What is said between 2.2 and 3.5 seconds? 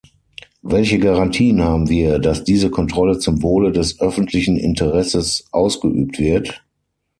diese Kontrolle zum